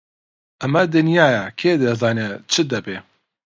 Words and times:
ئەمە 0.61 0.81
دنیایە، 0.95 1.43
کێ 1.59 1.71
دەزانێ 1.81 2.29
چ 2.51 2.53
دەبێ! 2.71 2.97